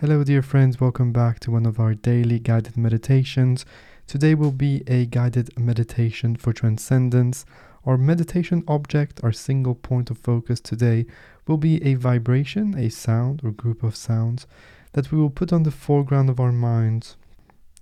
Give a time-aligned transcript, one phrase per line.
[0.00, 3.64] Hello, dear friends, welcome back to one of our daily guided meditations.
[4.06, 7.46] Today will be a guided meditation for transcendence.
[7.86, 11.06] Our meditation object, our single point of focus today,
[11.46, 14.46] will be a vibration, a sound or group of sounds
[14.92, 17.16] that we will put on the foreground of our minds.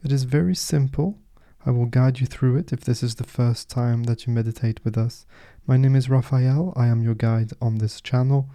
[0.05, 1.19] It is very simple.
[1.67, 4.79] I will guide you through it if this is the first time that you meditate
[4.85, 5.27] with us.
[5.67, 8.49] My name is Raphael, I am your guide on this channel,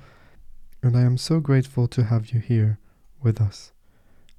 [0.81, 2.79] and I am so grateful to have you here
[3.22, 3.72] with us.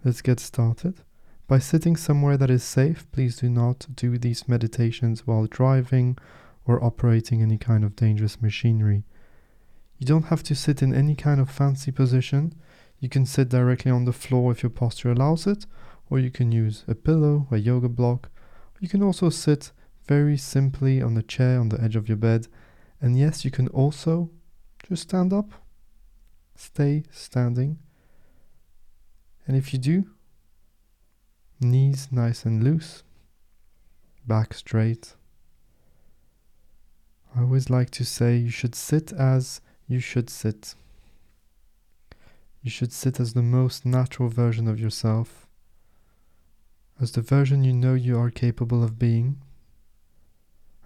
[0.04, 1.02] Let's get started.
[1.46, 6.16] By sitting somewhere that is safe, please do not do these meditations while driving
[6.64, 9.04] or operating any kind of dangerous machinery.
[9.98, 12.54] You don't have to sit in any kind of fancy position.
[13.00, 15.66] You can sit directly on the floor if your posture allows it,
[16.08, 18.30] or you can use a pillow, a yoga block.
[18.78, 19.72] You can also sit
[20.06, 22.48] very simply on a chair on the edge of your bed.
[23.00, 24.30] And yes, you can also
[24.88, 25.50] just stand up.
[26.54, 27.78] Stay standing
[29.50, 30.04] and if you do,
[31.60, 33.02] knees nice and loose,
[34.24, 35.16] back straight.
[37.34, 40.76] I always like to say you should sit as you should sit.
[42.62, 45.48] You should sit as the most natural version of yourself,
[47.00, 49.42] as the version you know you are capable of being,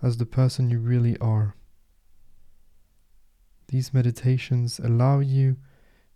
[0.02, 1.54] as the person you really are.
[3.68, 5.58] These meditations allow you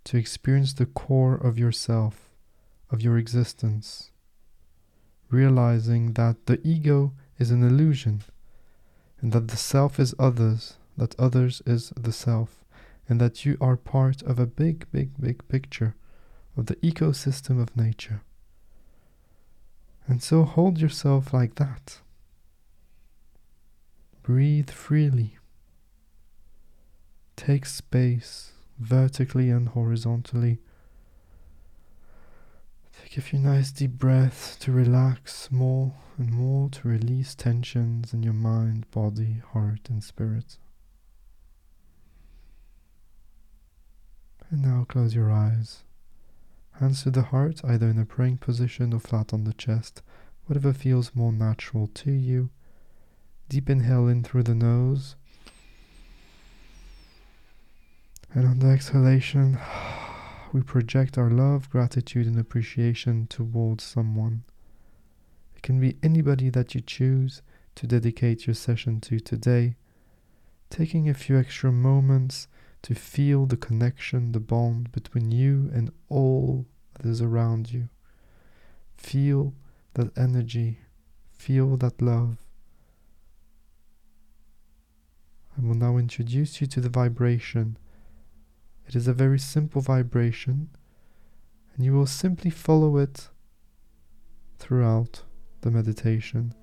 [0.05, 2.28] to experience the core of yourself
[2.91, 4.11] of your existence,
[5.31, 8.23] realizing that the ego is an illusion,
[9.21, 12.65] and that the self is others, that others is the self,
[13.09, 15.95] and that you are part of a big, big, big picture
[16.57, 18.23] of the ecosystem of nature.
[20.07, 22.01] And so hold yourself like that.
[24.23, 25.39] Breathe freely.
[27.37, 30.59] Take space vertically and horizontally
[33.09, 38.23] Take a few nice deep breaths to relax more and more, to release tensions in
[38.23, 40.59] your mind, body, heart, and spirit.
[44.51, 45.85] And now close your eyes.
[46.81, 50.03] Hands to the heart, either in a praying position or flat on the chest,
[50.45, 52.51] whatever feels more natural to you.
[53.49, 55.17] Deep inhale in through the nose.
[58.35, 59.59] And on the exhalation,
[60.53, 64.45] we project our love, gratitude, and appreciation towards someone.
[65.57, 67.43] It can be anybody that you choose
[67.75, 69.77] to dedicate your session to today,
[70.71, 72.49] taking a few extra moments
[72.83, 77.89] to feel the connection, the bond between you and all that is around you.
[78.97, 79.55] Feel
[79.95, 80.81] that energy,
[81.33, 82.39] feel that love.
[85.57, 87.77] I will now introduce you to the vibration
[88.89, 90.71] it is a very simple vibration,
[91.75, 93.29] and you will simply follow it
[94.59, 95.25] throughout
[95.61, 96.55] the meditation.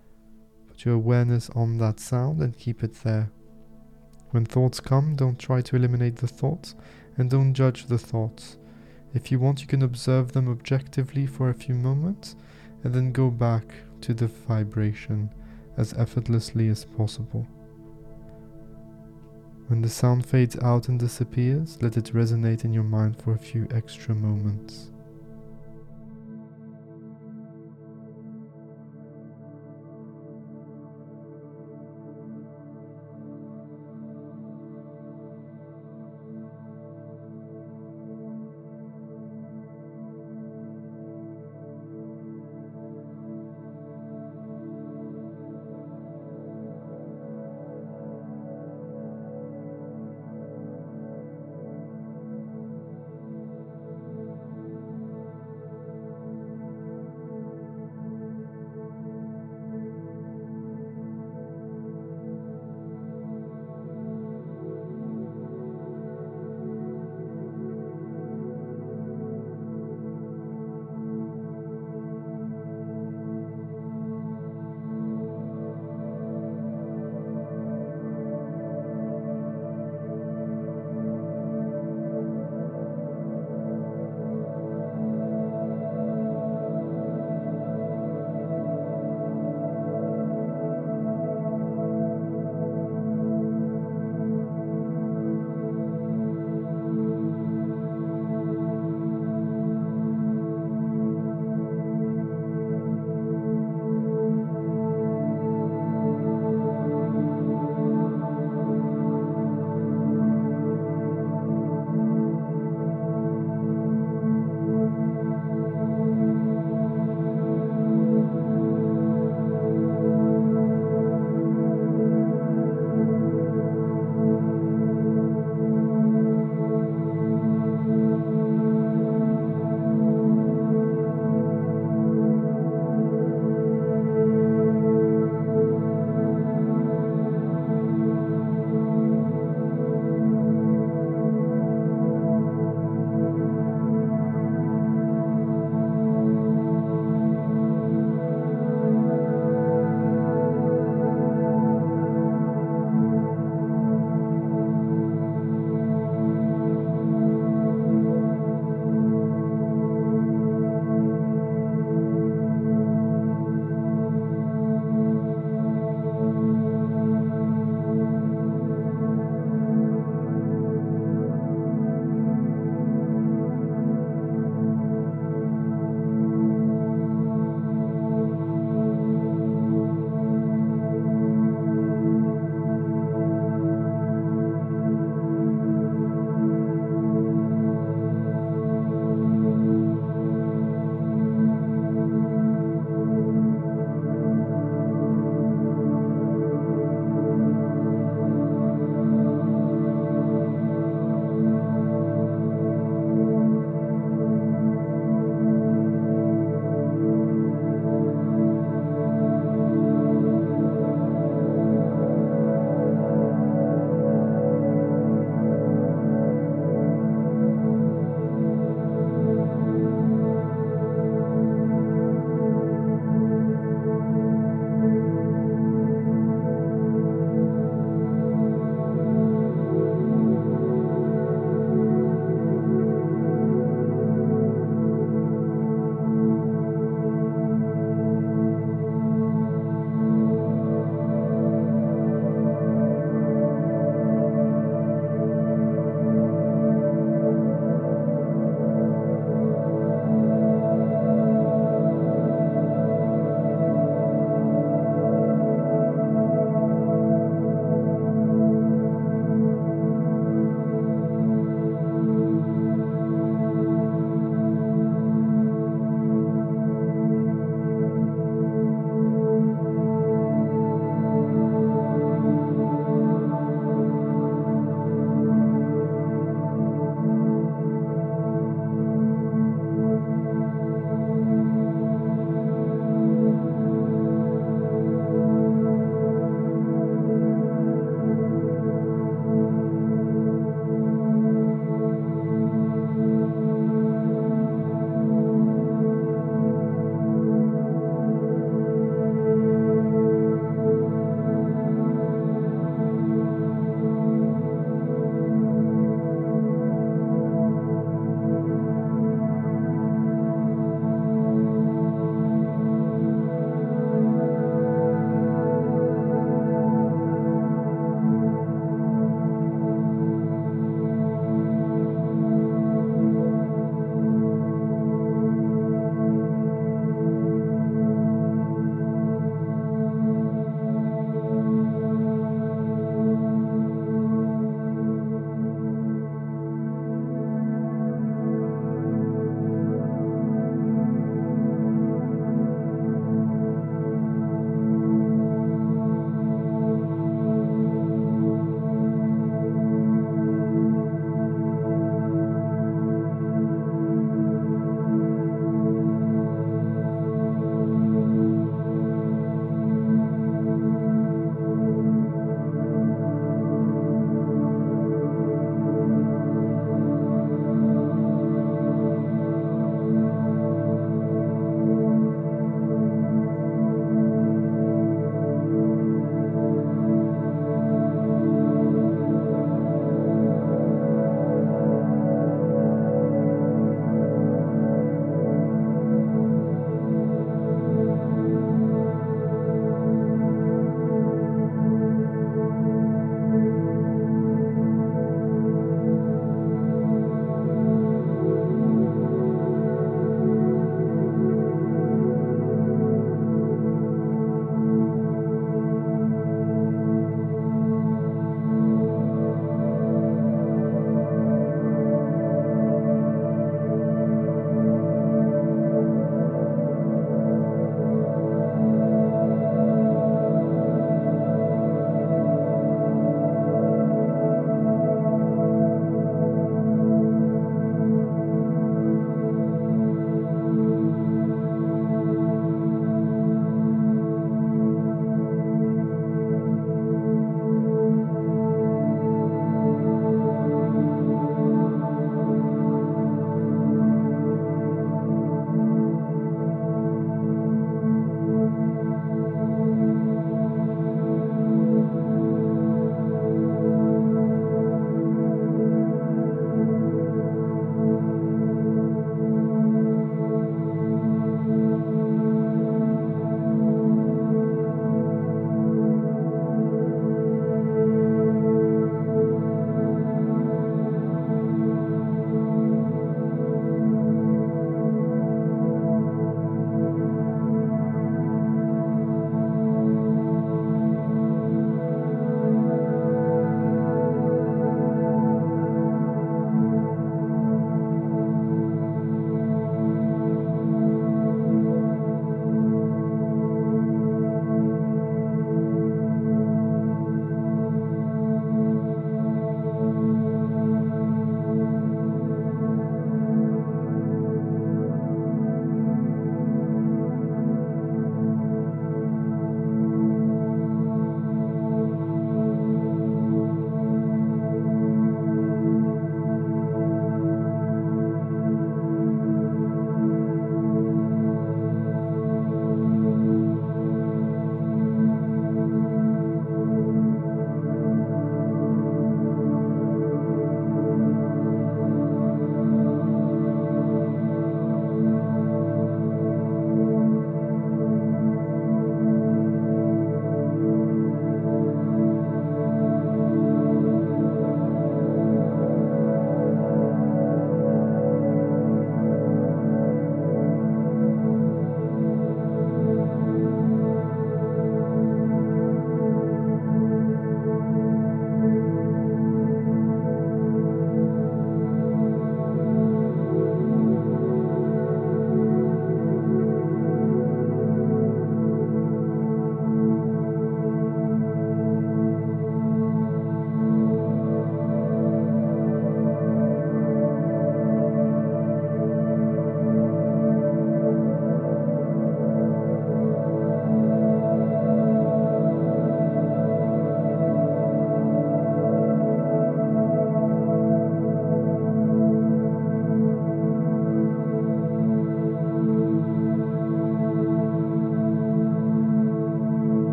[0.68, 3.32] Put your awareness on that sound and keep it there.
[4.32, 6.74] When thoughts come, don't try to eliminate the thoughts
[7.16, 8.58] and don't judge the thoughts.
[9.14, 12.36] If you want, you can observe them objectively for a few moments
[12.84, 13.66] and then go back
[14.02, 15.30] to the vibration
[15.78, 17.48] as effortlessly as possible.
[19.68, 23.40] When the sound fades out and disappears, let it resonate in your mind for a
[23.40, 24.92] few extra moments.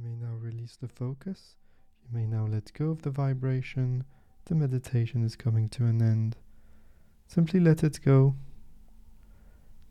[0.00, 1.56] You may now release the focus.
[2.02, 4.04] You may now let go of the vibration.
[4.46, 6.36] The meditation is coming to an end.
[7.26, 8.34] Simply let it go.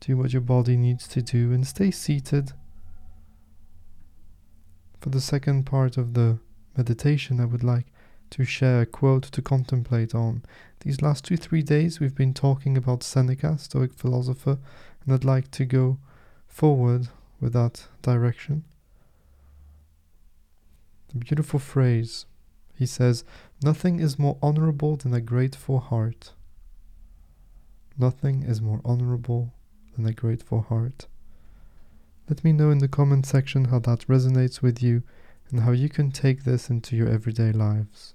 [0.00, 2.52] Do what your body needs to do and stay seated.
[5.00, 6.38] For the second part of the
[6.76, 7.86] meditation, I would like
[8.30, 10.42] to share a quote to contemplate on.
[10.80, 14.58] These last two, three days, we've been talking about Seneca, Stoic philosopher,
[15.04, 15.98] and I'd like to go
[16.48, 17.08] forward
[17.40, 18.64] with that direction.
[21.18, 22.26] Beautiful phrase
[22.80, 23.24] he says,
[23.62, 26.32] Nothing is more honorable than a grateful heart.
[27.98, 29.52] Nothing is more honorable
[29.94, 31.06] than a grateful heart.
[32.30, 35.02] Let me know in the comment section how that resonates with you
[35.50, 38.14] and how you can take this into your everyday lives.